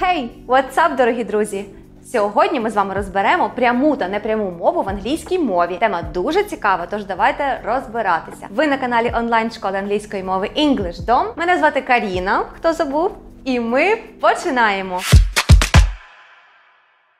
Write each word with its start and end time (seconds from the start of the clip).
Hey, 0.00 0.28
what's 0.46 0.74
up, 0.76 0.96
дорогі 0.96 1.24
друзі! 1.24 1.64
Сьогодні 2.12 2.60
ми 2.60 2.70
з 2.70 2.74
вами 2.74 2.94
розберемо 2.94 3.50
пряму 3.50 3.96
та 3.96 4.08
непряму 4.08 4.50
мову 4.50 4.82
в 4.82 4.88
англійській 4.88 5.38
мові. 5.38 5.76
Тема 5.80 6.02
дуже 6.02 6.44
цікава, 6.44 6.86
тож 6.90 7.04
давайте 7.04 7.60
розбиратися. 7.64 8.46
Ви 8.50 8.66
на 8.66 8.78
каналі 8.78 9.12
онлайн 9.16 9.50
школи 9.50 9.78
англійської 9.78 10.22
мови 10.22 10.50
EnglishDom. 10.56 11.24
Мене 11.36 11.58
звати 11.58 11.80
Каріна, 11.82 12.44
хто 12.54 12.72
забув, 12.72 13.10
і 13.44 13.60
ми 13.60 13.96
починаємо. 14.20 15.00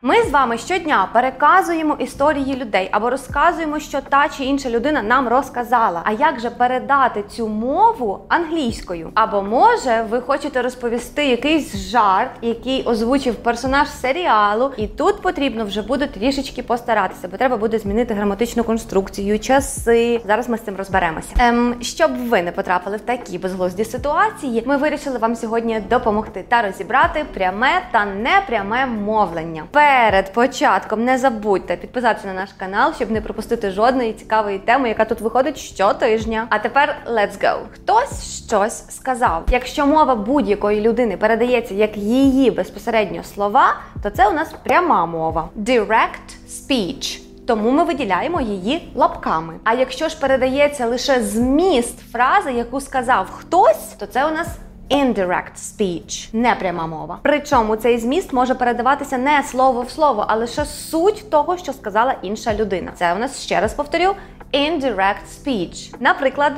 Ми 0.07 0.23
з 0.23 0.31
вами 0.31 0.59
щодня 0.59 1.09
переказуємо 1.13 1.97
історії 1.99 2.57
людей 2.57 2.89
або 2.93 3.11
розказуємо, 3.11 3.79
що 3.79 4.01
та 4.01 4.29
чи 4.29 4.45
інша 4.45 4.71
людина 4.71 5.03
нам 5.03 5.29
розказала. 5.29 6.03
А 6.05 6.13
як 6.13 6.41
же 6.41 6.51
передати 6.51 7.25
цю 7.29 7.49
мову 7.49 8.19
англійською? 8.29 9.11
Або 9.15 9.43
може 9.43 10.07
ви 10.11 10.21
хочете 10.21 10.63
розповісти 10.63 11.27
якийсь 11.27 11.77
жарт, 11.77 12.31
який 12.43 12.85
озвучив 12.85 13.35
персонаж 13.35 13.89
серіалу, 13.89 14.73
і 14.77 14.87
тут 14.87 15.23
потрібно 15.23 15.65
вже 15.65 15.83
буде 15.83 16.07
трішечки 16.07 16.63
постаратися, 16.63 17.29
бо 17.29 17.37
треба 17.37 17.57
буде 17.57 17.79
змінити 17.79 18.15
граматичну 18.15 18.65
конструкцію, 18.65 19.39
часи. 19.39 20.21
Зараз 20.27 20.49
ми 20.49 20.59
з 20.59 20.61
цим 20.61 20.77
розберемося. 20.77 21.29
Ем, 21.39 21.75
щоб 21.81 22.29
ви 22.29 22.43
не 22.43 22.53
потрапили 22.53 22.97
в 22.97 23.01
такі 23.01 23.39
безглузді 23.39 23.85
ситуації, 23.85 24.65
ми 24.67 24.77
вирішили 24.77 25.19
вам 25.19 25.37
сьогодні 25.37 25.81
допомогти 25.91 26.45
та 26.49 26.63
розібрати 26.63 27.25
пряме 27.35 27.83
та 27.93 28.05
непряме 28.05 28.87
мовлення. 28.87 29.65
Перед 29.95 30.33
початком 30.33 31.05
не 31.05 31.19
забудьте 31.19 31.77
підписатися 31.77 32.27
на 32.27 32.33
наш 32.33 32.49
канал, 32.57 32.93
щоб 32.95 33.11
не 33.11 33.21
пропустити 33.21 33.71
жодної 33.71 34.13
цікавої 34.13 34.59
теми, 34.59 34.89
яка 34.89 35.05
тут 35.05 35.21
виходить 35.21 35.59
щотижня. 35.59 36.47
А 36.51 36.59
тепер 36.59 36.97
let's 37.13 37.45
go. 37.45 37.59
Хтось 37.73 38.45
щось 38.47 38.85
сказав. 38.89 39.43
Якщо 39.51 39.87
мова 39.87 40.15
будь-якої 40.15 40.81
людини 40.81 41.17
передається 41.17 41.75
як 41.75 41.97
її 41.97 42.51
безпосередньо 42.51 43.25
слова, 43.25 43.75
то 44.03 44.11
це 44.11 44.29
у 44.29 44.33
нас 44.33 44.55
пряма 44.65 45.07
мова. 45.07 45.49
Direct 45.59 46.37
speech. 46.49 47.21
Тому 47.47 47.71
ми 47.71 47.85
виділяємо 47.85 48.41
її 48.41 48.93
лапками. 48.95 49.55
А 49.65 49.75
якщо 49.75 50.09
ж 50.09 50.21
передається 50.21 50.87
лише 50.87 51.23
зміст 51.23 51.99
фрази, 52.13 52.53
яку 52.53 52.81
сказав 52.81 53.31
хтось, 53.31 53.95
то 53.99 54.07
це 54.07 54.27
у 54.27 54.31
нас 54.31 54.49
Indirect 54.91 55.57
speech– 55.57 56.29
непряма 56.33 56.87
мова. 56.87 57.19
Причому 57.23 57.77
цей 57.77 57.99
зміст 57.99 58.33
може 58.33 58.55
передаватися 58.55 59.19
не 59.19 59.43
слово 59.43 59.83
в 59.83 59.91
слово, 59.91 60.25
а 60.29 60.37
лише 60.37 60.65
суть 60.65 61.31
того, 61.31 61.57
що 61.57 61.73
сказала 61.73 62.15
інша 62.23 62.55
людина. 62.55 62.93
Це 62.95 63.15
у 63.15 63.19
нас 63.19 63.43
ще 63.43 63.61
раз 63.61 63.75
повторю: 63.75 64.15
indirect 64.53 65.45
speech. 65.45 65.95
Наприклад, 66.01 66.53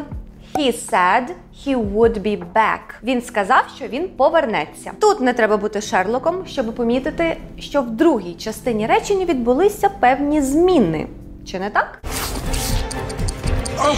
He 0.54 0.72
said 0.72 1.34
he 1.66 1.76
would 1.76 2.18
be 2.22 2.44
back. 2.54 2.80
Він 3.02 3.22
сказав, 3.22 3.64
що 3.76 3.86
він 3.86 4.08
повернеться. 4.08 4.92
Тут 5.00 5.20
не 5.20 5.32
треба 5.32 5.56
бути 5.56 5.80
Шерлоком, 5.80 6.46
щоб 6.46 6.74
помітити, 6.74 7.36
що 7.58 7.82
в 7.82 7.90
другій 7.90 8.34
частині 8.34 8.86
речення 8.86 9.24
відбулися 9.24 9.88
певні 9.88 10.40
зміни. 10.40 11.06
Чи 11.46 11.58
не 11.58 11.70
так? 11.70 12.02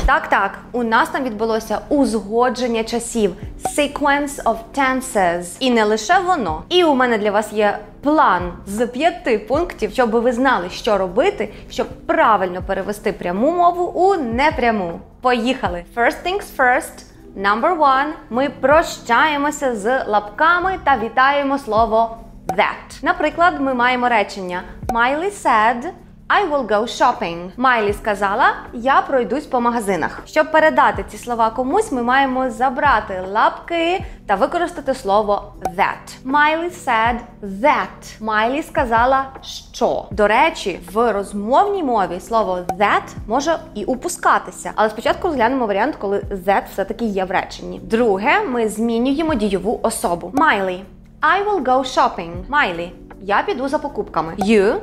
Так, 0.06 0.28
так, 0.28 0.58
у 0.72 0.82
нас 0.82 1.08
там 1.08 1.24
відбулося 1.24 1.80
узгодження 1.88 2.84
часів 2.84 3.34
sequence 3.78 4.42
of 4.42 4.56
tenses. 4.78 5.56
І 5.60 5.70
не 5.70 5.84
лише 5.84 6.18
воно. 6.18 6.62
І 6.68 6.84
у 6.84 6.94
мене 6.94 7.18
для 7.18 7.30
вас 7.30 7.52
є 7.52 7.78
план 8.02 8.52
з 8.66 8.86
п'яти 8.86 9.38
пунктів, 9.38 9.92
щоб 9.92 10.10
ви 10.10 10.32
знали, 10.32 10.70
що 10.70 10.98
робити, 10.98 11.52
щоб 11.70 11.86
правильно 12.06 12.62
перевести 12.62 13.12
пряму 13.12 13.50
мову 13.50 13.84
у 13.84 14.14
непряму. 14.14 15.00
Поїхали! 15.20 15.84
First 15.96 16.16
things 16.24 16.44
first. 16.56 17.04
Number 17.36 17.78
one. 17.78 18.10
Ми 18.30 18.48
прощаємося 18.60 19.76
з 19.76 20.04
лапками 20.04 20.78
та 20.84 20.98
вітаємо 20.98 21.58
слово 21.58 22.16
that. 22.48 23.02
Наприклад, 23.02 23.60
ми 23.60 23.74
маємо 23.74 24.08
речення 24.08 24.62
Miley 24.88 25.44
said 25.44 25.90
I 26.30 26.44
will 26.50 26.66
go 26.66 26.82
shopping. 26.86 27.50
Майлі 27.56 27.92
сказала, 27.92 28.52
я 28.72 29.00
пройдусь 29.00 29.46
по 29.46 29.60
магазинах. 29.60 30.22
Щоб 30.26 30.52
передати 30.52 31.04
ці 31.08 31.16
слова 31.18 31.50
комусь, 31.50 31.92
ми 31.92 32.02
маємо 32.02 32.50
забрати 32.50 33.24
лапки 33.32 34.04
та 34.26 34.34
використати 34.34 34.94
слово 34.94 35.52
that. 35.76 36.18
Майлі 36.24 36.68
said 36.68 37.18
that. 37.42 38.20
Майлі 38.20 38.62
сказала, 38.62 39.26
що. 39.72 40.04
До 40.10 40.28
речі, 40.28 40.80
в 40.92 41.12
розмовній 41.12 41.82
мові 41.82 42.20
слово 42.20 42.58
that 42.78 43.14
може 43.26 43.58
і 43.74 43.84
упускатися. 43.84 44.72
Але 44.74 44.90
спочатку 44.90 45.28
розглянемо 45.28 45.66
варіант, 45.66 45.96
коли 45.98 46.18
that 46.18 46.62
все-таки 46.72 47.04
є 47.04 47.24
в 47.24 47.30
реченні. 47.30 47.80
Друге, 47.82 48.40
ми 48.42 48.68
змінюємо 48.68 49.34
дієву 49.34 49.80
особу. 49.82 50.30
Майлі. 50.34 50.84
I 51.20 51.44
will 51.44 51.62
go 51.62 51.78
shopping. 51.78 52.32
Майлі. 52.48 52.92
Я 53.22 53.42
піду 53.42 53.68
за 53.68 53.78
покупками. 53.78 54.34
You 54.38 54.76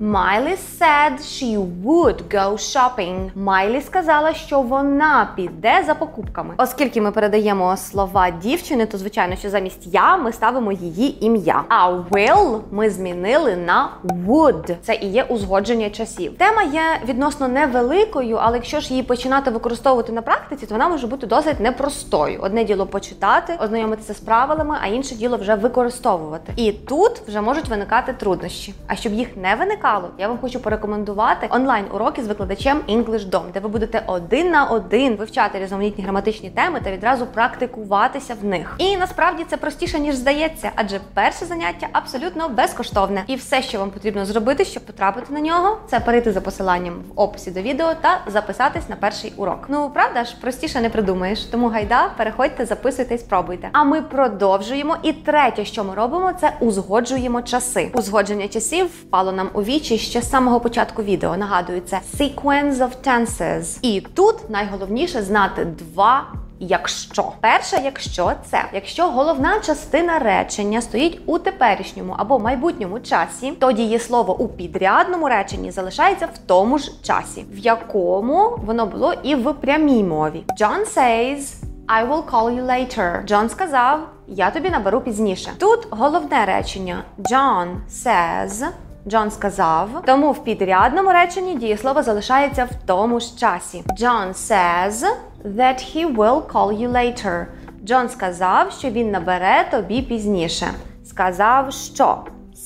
Miley 0.00 0.56
said 0.56 1.20
she 1.20 1.58
would 1.58 2.28
go 2.30 2.56
shopping. 2.56 3.30
Майлі 3.34 3.80
сказала, 3.80 4.34
що 4.34 4.60
вона 4.62 5.28
піде 5.36 5.84
за 5.86 5.94
покупками. 5.94 6.54
Оскільки 6.58 7.00
ми 7.00 7.10
передаємо 7.10 7.76
слова 7.76 8.30
дівчини, 8.30 8.86
то 8.86 8.98
звичайно, 8.98 9.36
що 9.36 9.50
замість 9.50 9.86
я 9.86 10.16
ми 10.16 10.32
ставимо 10.32 10.72
її 10.72 11.24
ім'я. 11.26 11.64
А 11.68 11.92
will 11.92 12.60
ми 12.70 12.90
змінили 12.90 13.56
на 13.56 13.90
would. 14.04 14.76
Це 14.82 14.94
і 14.94 15.06
є 15.06 15.22
узгодження 15.22 15.90
часів. 15.90 16.38
Тема 16.38 16.62
є 16.62 16.82
відносно 17.04 17.48
невеликою, 17.48 18.36
але 18.36 18.56
якщо 18.56 18.80
ж 18.80 18.90
її 18.90 19.02
починати 19.02 19.50
використовувати 19.50 20.12
на 20.12 20.22
практиці, 20.22 20.66
то 20.66 20.74
вона 20.74 20.88
може 20.88 21.06
бути 21.06 21.26
досить 21.26 21.60
непростою. 21.60 22.40
Одне 22.42 22.64
діло 22.64 22.86
почитати, 22.86 23.58
ознайомитися 23.62 24.14
з 24.14 24.20
правилами, 24.20 24.76
а 24.82 24.86
інше 24.86 25.14
діло 25.14 25.36
вже 25.36 25.54
використовувати. 25.54 26.52
І 26.56 26.72
тут 26.72 27.22
вже 27.28 27.40
можуть 27.40 27.68
виникати 27.68 28.12
труднощі. 28.12 28.74
А 28.86 28.96
щоб 28.96 29.12
їх 29.12 29.36
не 29.36 29.54
виникало, 29.54 29.89
я 30.18 30.28
вам 30.28 30.38
хочу 30.38 30.60
порекомендувати 30.60 31.46
онлайн-уроки 31.50 32.22
з 32.22 32.26
викладачем 32.26 32.80
English 32.88 33.30
Dom, 33.30 33.42
де 33.54 33.60
ви 33.60 33.68
будете 33.68 34.02
один 34.06 34.50
на 34.50 34.64
один 34.64 35.16
вивчати 35.16 35.58
різноманітні 35.58 36.04
граматичні 36.04 36.50
теми 36.50 36.80
та 36.84 36.92
відразу 36.92 37.26
практикуватися 37.26 38.36
в 38.42 38.44
них. 38.44 38.74
І 38.78 38.96
насправді 38.96 39.44
це 39.50 39.56
простіше 39.56 39.98
ніж 39.98 40.14
здається, 40.14 40.70
адже 40.74 41.00
перше 41.14 41.44
заняття 41.44 41.86
абсолютно 41.92 42.48
безкоштовне. 42.48 43.24
І 43.26 43.36
все, 43.36 43.62
що 43.62 43.78
вам 43.78 43.90
потрібно 43.90 44.24
зробити, 44.24 44.64
щоб 44.64 44.82
потрапити 44.82 45.32
на 45.32 45.40
нього, 45.40 45.78
це 45.90 46.00
перейти 46.00 46.32
за 46.32 46.40
посиланням 46.40 46.94
в 46.94 47.20
описі 47.20 47.50
до 47.50 47.60
відео 47.60 47.94
та 48.00 48.20
записатись 48.26 48.88
на 48.88 48.96
перший 48.96 49.32
урок. 49.36 49.66
Ну 49.68 49.90
правда 49.94 50.24
ж, 50.24 50.36
простіше 50.40 50.80
не 50.80 50.90
придумаєш. 50.90 51.44
Тому 51.44 51.68
гайда, 51.68 52.10
переходьте, 52.16 52.66
записуйте 52.66 53.14
і 53.14 53.18
спробуйте. 53.18 53.68
А 53.72 53.84
ми 53.84 54.02
продовжуємо. 54.02 54.96
І 55.02 55.12
третє, 55.12 55.64
що 55.64 55.84
ми 55.84 55.94
робимо, 55.94 56.32
це 56.40 56.52
узгоджуємо 56.60 57.42
часи. 57.42 57.90
Узгодження 57.94 58.48
часів 58.48 58.86
впало 58.86 59.32
нам 59.32 59.50
у 59.52 59.62
вічі 59.80 59.98
ще 59.98 60.22
з 60.22 60.30
самого 60.30 60.60
початку 60.60 61.02
відео. 61.02 61.36
Нагадую, 61.36 61.80
це 61.80 62.00
sequence 62.18 62.74
of 62.74 62.90
tenses. 63.06 63.78
І 63.82 64.00
тут 64.00 64.50
найголовніше 64.50 65.22
знати 65.22 65.64
два. 65.64 66.24
Якщо 66.62 67.32
перше, 67.40 67.80
якщо 67.84 68.32
це, 68.50 68.64
якщо 68.72 69.10
головна 69.10 69.60
частина 69.60 70.18
речення 70.18 70.80
стоїть 70.80 71.20
у 71.26 71.38
теперішньому 71.38 72.14
або 72.18 72.38
майбутньому 72.38 73.00
часі, 73.00 73.50
то 73.50 73.72
дієслово 73.72 74.38
у 74.38 74.48
підрядному 74.48 75.28
реченні 75.28 75.70
залишається 75.70 76.26
в 76.26 76.38
тому 76.46 76.78
ж 76.78 76.92
часі, 77.02 77.44
в 77.52 77.58
якому 77.58 78.58
воно 78.66 78.86
було 78.86 79.14
і 79.22 79.34
в 79.34 79.52
прямій 79.52 80.04
мові. 80.04 80.44
John 80.60 80.94
says 80.96 81.54
I 81.88 82.08
will 82.08 82.30
call 82.30 82.60
you 82.60 82.66
later. 82.66 83.24
Джон 83.24 83.48
сказав, 83.48 84.00
я 84.28 84.50
тобі 84.50 84.70
наберу 84.70 85.00
пізніше. 85.00 85.50
Тут 85.58 85.86
головне 85.90 86.46
речення 86.46 87.02
John 87.18 87.76
says. 87.90 88.66
Джон 89.08 89.30
сказав, 89.30 90.02
тому 90.06 90.32
в 90.32 90.44
підрядному 90.44 91.10
реченні 91.10 91.54
дієслово 91.54 92.02
залишається 92.02 92.64
в 92.64 92.70
тому 92.86 93.20
ж 93.20 93.38
часі. 93.38 93.84
John 94.00 94.34
says 94.34 95.04
that 95.44 95.96
he 95.96 96.16
will 96.16 96.42
call 96.52 96.80
you 96.80 96.92
later. 96.92 97.46
Джон 97.84 98.08
сказав, 98.08 98.72
що 98.72 98.90
він 98.90 99.10
набере 99.10 99.68
тобі 99.70 100.02
пізніше. 100.02 100.66
Сказав, 101.04 101.72
що 101.72 102.18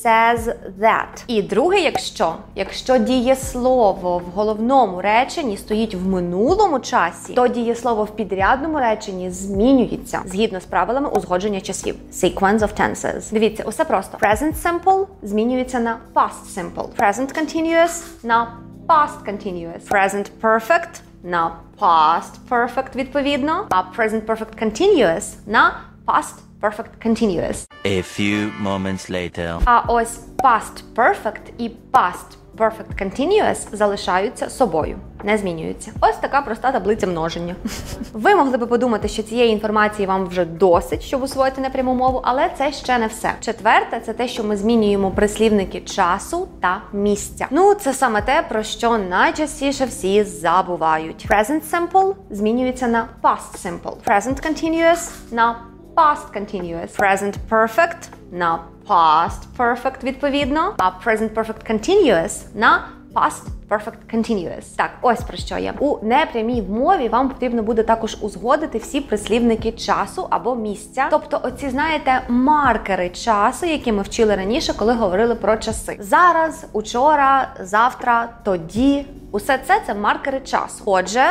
says 0.04 0.48
that. 0.80 1.24
І 1.26 1.42
друге, 1.42 1.78
якщо 1.80 2.34
якщо 2.54 2.98
дієслово 2.98 4.18
в 4.18 4.22
головному 4.34 5.00
реченні 5.00 5.56
стоїть 5.56 5.94
в 5.94 6.06
минулому 6.08 6.80
часі, 6.80 7.34
то 7.34 7.48
дієслово 7.48 8.04
в 8.04 8.16
підрядному 8.16 8.78
реченні 8.78 9.30
змінюється 9.30 10.20
згідно 10.24 10.60
з 10.60 10.64
правилами 10.64 11.08
узгодження 11.08 11.60
часів. 11.60 11.96
Sequence 12.12 12.58
of 12.58 12.80
tenses. 12.80 13.32
Дивіться, 13.32 13.64
усе 13.66 13.84
просто. 13.84 14.18
Present 14.18 14.54
simple 14.62 15.06
змінюється 15.22 15.80
на 15.80 15.98
past 16.14 16.56
simple. 16.56 16.88
Present 16.96 17.38
continuous 17.38 18.02
на 18.22 18.58
past 18.88 19.24
continuous. 19.26 19.88
Present 19.88 20.30
perfect 20.42 21.00
на 21.22 21.56
past 21.80 22.32
perfect 22.50 22.96
відповідно, 22.96 23.66
а 23.70 23.82
present 23.96 24.26
perfect 24.26 24.62
continuous 24.62 25.34
на 25.46 25.80
past 26.06 26.34
perfect 26.64 26.92
continuous. 27.06 27.66
A 27.84 28.02
few 28.02 28.50
moments 28.62 29.10
later. 29.10 29.60
А 29.64 29.84
ось 29.88 30.18
past 30.44 30.82
perfect 30.94 31.52
і 31.58 31.70
past 31.92 32.28
perfect 32.56 33.02
continuous 33.02 33.66
залишаються 33.72 34.50
собою. 34.50 34.98
не 35.24 35.38
змінюються. 35.38 35.92
Ось 36.00 36.16
така 36.16 36.42
проста 36.42 36.72
таблиця 36.72 37.06
множення. 37.06 37.54
Ви 38.12 38.34
могли 38.34 38.56
би 38.58 38.66
подумати, 38.66 39.08
що 39.08 39.22
цієї 39.22 39.52
інформації 39.52 40.06
вам 40.06 40.26
вже 40.26 40.44
досить, 40.44 41.02
щоб 41.02 41.22
усвоїти 41.22 41.60
непряму 41.60 41.94
мову, 41.94 42.20
але 42.24 42.50
це 42.58 42.72
ще 42.72 42.98
не 42.98 43.06
все. 43.06 43.32
Четверте, 43.40 44.00
це 44.00 44.12
те, 44.12 44.28
що 44.28 44.44
ми 44.44 44.56
змінюємо 44.56 45.10
прислівники 45.10 45.80
часу 45.80 46.48
та 46.60 46.82
місця. 46.92 47.46
Ну, 47.50 47.74
це 47.74 47.92
саме 47.92 48.22
те, 48.22 48.42
про 48.48 48.62
що 48.62 48.98
найчастіше 48.98 49.84
всі 49.84 50.24
забувають. 50.24 51.26
Present 51.30 51.60
simple 51.72 52.14
змінюється 52.30 52.88
на 52.88 53.08
past 53.22 53.64
simple. 53.64 53.96
Present 54.06 54.46
continuous 54.46 55.10
на 55.30 55.56
past 55.94 56.32
continuous. 56.32 56.96
Present 56.96 57.34
perfect 57.50 58.08
на 58.32 58.58
past 58.88 59.40
perfect, 59.56 60.04
відповідно, 60.04 60.74
а 60.78 60.90
present 61.04 61.34
perfect 61.34 61.70
continuous 61.70 62.42
на 62.54 62.88
past 63.14 63.46
perfect 63.68 64.14
continuous. 64.14 64.76
Так, 64.76 64.90
ось 65.02 65.20
про 65.20 65.36
що 65.36 65.58
я. 65.58 65.74
У 65.78 66.06
непрямій 66.06 66.62
мові 66.62 67.08
вам 67.08 67.28
потрібно 67.28 67.62
буде 67.62 67.82
також 67.82 68.16
узгодити 68.20 68.78
всі 68.78 69.00
прислівники 69.00 69.72
часу 69.72 70.26
або 70.30 70.54
місця. 70.54 71.06
Тобто, 71.10 71.40
оці, 71.42 71.70
знаєте, 71.70 72.20
маркери 72.28 73.08
часу, 73.08 73.66
які 73.66 73.92
ми 73.92 74.02
вчили 74.02 74.36
раніше, 74.36 74.74
коли 74.74 74.92
говорили 74.92 75.34
про 75.34 75.56
часи. 75.56 75.96
Зараз, 76.00 76.66
учора, 76.72 77.54
завтра, 77.60 78.28
тоді. 78.44 79.06
Усе 79.34 79.58
це 79.58 79.80
це 79.86 79.94
маркери 79.94 80.40
часу. 80.40 80.82
Отже, 80.86 81.24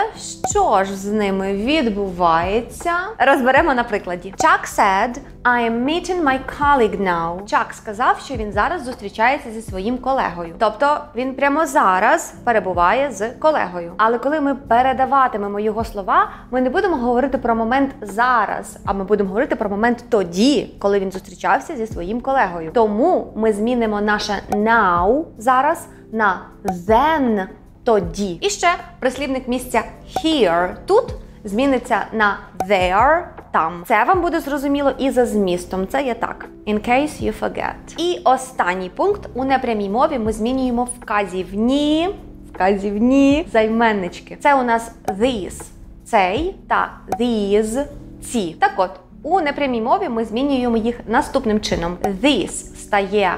що 0.50 0.83
ж 0.83 0.95
з 0.95 1.05
ними 1.05 1.53
відбувається? 1.53 2.91
Розберемо 3.19 3.73
на 3.73 3.83
прикладі. 3.83 4.33
Chuck 4.38 4.77
said, 4.77 5.17
I 5.44 5.69
am 5.69 5.85
meeting 5.85 6.23
my 6.23 6.39
colleague 6.59 7.01
now. 7.01 7.45
Чак 7.45 7.73
сказав, 7.73 8.19
що 8.19 8.35
він 8.35 8.51
зараз 8.51 8.83
зустрічається 8.83 9.51
зі 9.51 9.61
своїм 9.61 9.97
колегою. 9.97 10.53
Тобто 10.59 10.97
він 11.15 11.35
прямо 11.35 11.65
зараз 11.65 12.33
перебуває 12.44 13.11
з 13.11 13.29
колегою. 13.29 13.94
Але 13.97 14.17
коли 14.17 14.41
ми 14.41 14.56
передаватимемо 14.56 15.59
його 15.59 15.83
слова, 15.83 16.29
ми 16.51 16.61
не 16.61 16.69
будемо 16.69 16.97
говорити 16.97 17.38
про 17.38 17.56
момент 17.56 17.95
зараз, 18.01 18.77
а 18.85 18.94
ми 18.94 19.03
будемо 19.03 19.29
говорити 19.29 19.56
про 19.56 19.69
момент 19.69 20.06
тоді, 20.09 20.75
коли 20.79 20.99
він 20.99 21.11
зустрічався 21.11 21.75
зі 21.75 21.88
своїм 21.88 22.21
колегою. 22.21 22.71
Тому 22.73 23.33
ми 23.35 23.53
змінимо 23.53 24.01
наше 24.01 24.33
now 24.51 25.23
зараз 25.38 25.88
на 26.11 26.41
then 26.65 27.47
тоді. 27.83 28.38
І 28.41 28.50
ще 28.50 28.68
прислівник 29.00 29.47
місця 29.47 29.83
here 30.15 30.75
тут 30.85 31.15
зміниться 31.44 32.06
на 32.13 32.39
there 32.69 33.24
там. 33.51 33.83
Це 33.88 34.03
вам 34.03 34.21
буде 34.21 34.39
зрозуміло 34.39 34.91
і 34.97 35.12
за 35.12 35.25
змістом. 35.25 35.88
Це 35.88 36.03
є 36.03 36.13
так. 36.13 36.45
In 36.68 36.89
case 36.89 37.24
you 37.24 37.33
forget. 37.39 37.97
І 37.97 38.21
останній 38.24 38.89
пункт 38.89 39.30
у 39.33 39.44
непрямій 39.44 39.89
мові 39.89 40.19
ми 40.19 40.33
змінюємо 40.33 40.88
вказівні. 41.00 42.09
Вказівні 42.53 43.47
займеннички. 43.51 44.38
Це 44.41 44.56
у 44.56 44.63
нас 44.63 44.91
this, 45.07 45.62
цей 46.06 46.56
та 46.68 46.91
these, 47.19 47.85
ці. 48.21 48.56
Так 48.59 48.71
от, 48.77 48.89
у 49.24 49.41
непрямій 49.41 49.81
мові 49.81 50.09
ми 50.09 50.25
змінюємо 50.25 50.77
їх 50.77 51.00
наступним 51.07 51.62
чином. 51.62 51.97
This 52.24 52.50
стає 52.75 53.35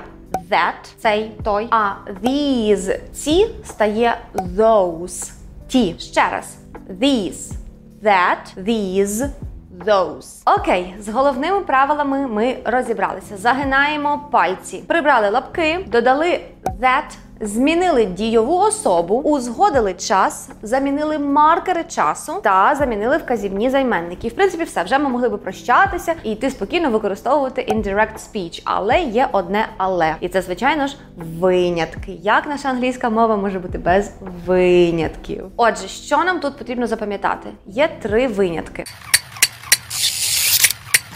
that, 0.52 0.94
цей 0.98 1.32
той, 1.44 1.68
а 1.72 1.92
these 2.24 3.00
ці 3.14 3.48
стає 3.64 4.18
those. 4.58 5.32
Ті. 5.68 5.96
Ще 6.00 6.30
раз. 6.30 6.58
These, 7.02 7.54
that, 8.04 8.58
these, 8.58 9.30
those. 9.86 10.42
Окей, 10.46 10.96
з 11.00 11.10
головними 11.10 11.62
правилами 11.62 12.28
ми 12.28 12.58
розібралися. 12.66 13.38
Загинаємо 13.38 14.30
пальці, 14.32 14.84
прибрали 14.88 15.30
лапки, 15.30 15.86
додали 15.88 16.42
that. 16.80 17.18
Змінили 17.40 18.06
дійову 18.06 18.58
особу, 18.58 19.16
узгодили 19.16 19.94
час, 19.94 20.50
замінили 20.62 21.20
маркери 21.20 21.84
часу 21.84 22.34
та 22.44 22.76
замінили 22.76 23.18
вказівні 23.18 23.70
займенники. 23.70 24.28
В 24.28 24.36
принципі, 24.36 24.64
все 24.64 24.84
вже 24.84 25.00
ми 25.00 25.10
могли 25.10 25.30
би 25.30 25.38
прощатися 25.38 26.14
і 26.24 26.32
йти 26.32 26.50
спокійно 26.50 26.90
використовувати 26.90 27.68
indirect 27.72 28.18
speech. 28.18 28.62
Але 28.66 29.00
є 29.00 29.30
одне 29.32 29.68
але, 29.78 30.16
і 30.20 30.30
це 30.30 30.42
звичайно 30.42 30.88
ж 30.88 30.98
винятки. 31.40 32.12
Як 32.22 32.48
наша 32.48 32.70
англійська 32.70 33.10
мова 33.10 33.36
може 33.38 33.60
бути 33.60 33.78
без 33.78 34.12
винятків? 34.46 35.46
Отже, 35.58 35.88
що 35.88 36.24
нам 36.24 36.40
тут 36.40 36.58
потрібно 36.58 36.88
запам'ятати? 36.88 37.50
Є 37.66 37.90
три 38.02 38.28
винятки. 38.28 38.84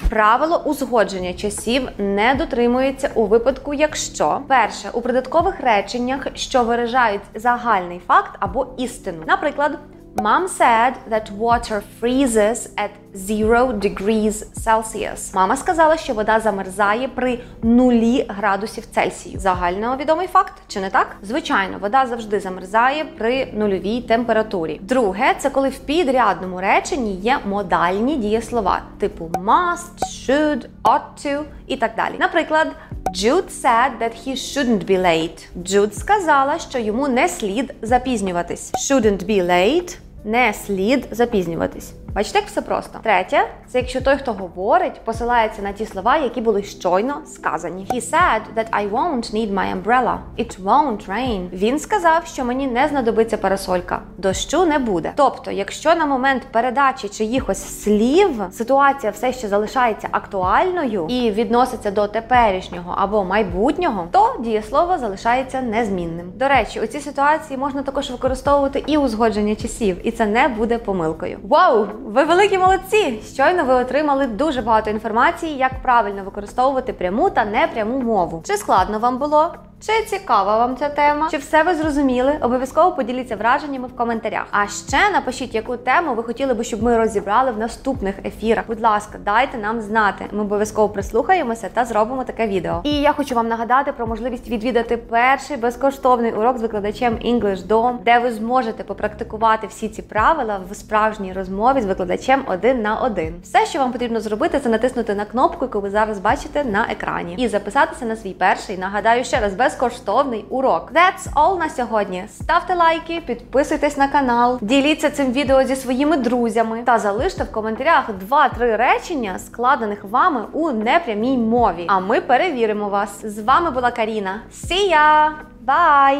Правило 0.09 0.57
узгодження 0.57 1.33
часів 1.33 1.89
не 1.97 2.35
дотримується 2.35 3.09
у 3.15 3.25
випадку, 3.25 3.73
якщо 3.73 4.41
перше 4.47 4.89
у 4.93 5.01
придаткових 5.01 5.59
реченнях, 5.59 6.27
що 6.35 6.63
виражають 6.63 7.21
загальний 7.35 8.01
факт 8.07 8.31
або 8.39 8.67
істину. 8.77 9.23
Наприклад, 9.27 9.79
Mom 10.15 10.47
said 10.59 10.93
that 11.11 11.37
water 11.37 11.81
freezes 12.01 12.69
at 12.77 12.89
0 13.13 13.73
degrees 13.73 14.45
Celsius. 14.65 15.35
Мама 15.35 15.55
сказала, 15.55 15.97
що 15.97 16.13
вода 16.13 16.39
замерзає 16.39 17.07
при 17.07 17.39
нулі 17.63 18.25
градусів 18.29 18.85
Цельсію. 18.85 19.39
Загальновідомий 19.39 20.27
факт, 20.27 20.53
чи 20.67 20.79
не 20.79 20.89
так? 20.89 21.15
Звичайно, 21.23 21.77
вода 21.81 22.05
завжди 22.05 22.39
замерзає 22.39 23.05
при 23.17 23.45
нульовій 23.53 24.01
температурі. 24.01 24.79
Друге, 24.83 25.35
це 25.39 25.49
коли 25.49 25.69
в 25.69 25.79
підрядному 25.79 26.61
реченні 26.61 27.15
є 27.15 27.39
модальні 27.45 28.15
дієслова, 28.15 28.81
типу 28.99 29.25
must, 29.25 29.99
should, 30.03 30.65
ought 30.83 31.25
to 31.25 31.41
і 31.67 31.77
так 31.77 31.91
далі. 31.95 32.13
Наприклад. 32.19 32.67
Jude 33.13 33.49
said 33.49 33.97
that 33.99 34.13
he 34.13 34.35
shouldn't 34.35 34.85
be 34.85 34.97
late. 34.97 35.47
Jude 35.63 35.93
сказала, 35.93 36.59
що 36.59 36.79
йому 36.79 37.07
не 37.07 37.29
слід 37.29 37.73
запізнюватись. 37.81 38.71
Shouldn't 38.73 39.25
be 39.25 39.45
late– 39.45 39.97
не 40.25 40.53
слід 40.53 41.07
запізнюватись. 41.11 41.93
Бачите, 42.13 42.39
як 42.39 42.47
все 42.47 42.61
просто. 42.61 42.99
Третє, 43.03 43.47
це 43.67 43.77
якщо 43.79 44.01
той, 44.01 44.17
хто 44.17 44.33
говорить, 44.33 45.01
посилається 45.05 45.61
на 45.61 45.71
ті 45.71 45.85
слова, 45.85 46.17
які 46.17 46.41
були 46.41 46.63
щойно 46.63 47.21
сказані. 47.25 47.87
He 47.93 48.01
said 48.11 48.41
that 48.57 48.69
I 48.71 48.91
won't 48.91 49.33
need 49.33 49.53
my 49.53 49.81
umbrella. 49.81 50.17
It 50.37 50.63
won't 50.63 51.09
rain. 51.09 51.49
Він 51.53 51.79
сказав, 51.79 52.25
що 52.25 52.45
мені 52.45 52.67
не 52.67 52.87
знадобиться 52.87 53.37
парасолька. 53.37 54.01
Дощу 54.17 54.65
не 54.65 54.79
буде. 54.79 55.11
Тобто, 55.15 55.51
якщо 55.51 55.95
на 55.95 56.05
момент 56.05 56.43
передачі 56.51 57.09
чиїхось 57.09 57.81
слів 57.83 58.43
ситуація 58.51 59.11
все 59.11 59.33
ще 59.33 59.47
залишається 59.47 60.07
актуальною 60.11 61.05
і 61.09 61.31
відноситься 61.31 61.91
до 61.91 62.07
теперішнього 62.07 62.95
або 62.97 63.23
майбутнього, 63.23 64.07
то 64.11 64.35
дієслово 64.39 64.97
залишається 64.97 65.61
незмінним. 65.61 66.31
До 66.35 66.47
речі, 66.47 66.81
у 66.81 66.85
цій 66.87 66.99
ситуації 66.99 67.57
можна 67.57 67.83
також 67.83 68.11
використовувати 68.11 68.83
і 68.87 68.97
узгодження 68.97 69.55
часів, 69.55 70.07
і 70.07 70.11
це 70.11 70.25
не 70.25 70.47
буде 70.47 70.77
помилкою. 70.77 71.39
Вау! 71.43 71.87
Ви 72.05 72.23
великі 72.23 72.57
молодці! 72.57 73.21
Щойно 73.33 73.63
ви 73.63 73.73
отримали 73.73 74.27
дуже 74.27 74.61
багато 74.61 74.89
інформації, 74.89 75.57
як 75.57 75.81
правильно 75.81 76.23
використовувати 76.23 76.93
пряму 76.93 77.29
та 77.29 77.45
непряму 77.45 78.01
мову. 78.01 78.43
Чи 78.45 78.57
складно 78.57 78.99
вам 78.99 79.17
було? 79.17 79.53
Чи 79.81 80.03
цікава 80.05 80.57
вам 80.57 80.77
ця 80.77 80.89
тема? 80.89 81.27
Чи 81.31 81.37
все 81.37 81.63
ви 81.63 81.75
зрозуміли? 81.75 82.37
Обов'язково 82.41 82.91
поділіться 82.91 83.35
враженнями 83.35 83.87
в 83.87 83.95
коментарях. 83.95 84.45
А 84.51 84.67
ще 84.67 85.09
напишіть, 85.13 85.55
яку 85.55 85.77
тему 85.77 86.13
ви 86.13 86.23
хотіли 86.23 86.53
би, 86.53 86.63
щоб 86.63 86.83
ми 86.83 86.97
розібрали 86.97 87.51
в 87.51 87.57
наступних 87.57 88.15
ефірах. 88.25 88.63
Будь 88.67 88.81
ласка, 88.81 89.17
дайте 89.25 89.57
нам 89.57 89.81
знати. 89.81 90.25
Ми 90.31 90.41
обов'язково 90.41 90.89
прислухаємося 90.89 91.69
та 91.73 91.85
зробимо 91.85 92.23
таке 92.23 92.47
відео. 92.47 92.81
І 92.83 92.93
я 92.93 93.13
хочу 93.13 93.35
вам 93.35 93.47
нагадати 93.47 93.91
про 93.91 94.07
можливість 94.07 94.49
відвідати 94.49 94.97
перший 94.97 95.57
безкоштовний 95.57 96.31
урок 96.31 96.57
з 96.57 96.61
викладачем 96.61 97.13
English 97.13 97.67
Dom, 97.67 97.93
де 98.05 98.19
ви 98.19 98.31
зможете 98.31 98.83
попрактикувати 98.83 99.67
всі 99.67 99.89
ці 99.89 100.01
правила 100.01 100.59
в 100.71 100.75
справжній 100.75 101.33
розмові 101.33 101.81
з 101.81 101.85
викладачем 101.85 102.43
один 102.47 102.81
на 102.81 102.95
один. 102.95 103.35
Все, 103.43 103.65
що 103.65 103.79
вам 103.79 103.91
потрібно 103.91 104.19
зробити, 104.19 104.59
це 104.59 104.69
натиснути 104.69 105.15
на 105.15 105.25
кнопку, 105.25 105.65
яку 105.65 105.79
ви 105.79 105.89
зараз 105.89 106.19
бачите 106.19 106.63
на 106.63 106.87
екрані, 106.91 107.35
і 107.37 107.47
записатися 107.47 108.05
на 108.05 108.15
свій 108.15 108.33
перший. 108.33 108.77
Нагадаю 108.77 109.23
ще 109.23 109.39
раз 109.39 109.53
безкоштовний 109.69 110.45
урок. 110.49 110.91
That's 110.93 111.33
all 111.35 111.59
на 111.59 111.69
сьогодні. 111.69 112.25
Ставте 112.29 112.75
лайки, 112.75 113.21
підписуйтесь 113.25 113.97
на 113.97 114.07
канал, 114.07 114.57
діліться 114.61 115.09
цим 115.09 115.31
відео 115.31 115.63
зі 115.63 115.75
своїми 115.75 116.17
друзями 116.17 116.81
та 116.85 116.99
залиште 116.99 117.43
в 117.43 117.51
коментарях 117.51 118.09
2-3 118.29 118.77
речення, 118.77 119.39
складених 119.39 120.03
вами 120.03 120.41
у 120.53 120.71
непрямій 120.71 121.37
мові. 121.37 121.85
А 121.87 121.99
ми 121.99 122.21
перевіримо 122.21 122.89
вас. 122.89 123.25
З 123.25 123.39
вами 123.39 123.71
була 123.71 123.91
Каріна. 123.91 124.41
See 124.53 124.91
ya! 124.91 125.29
Bye! 125.65 125.99